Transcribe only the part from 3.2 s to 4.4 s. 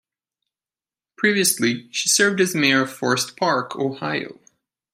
Park, Ohio.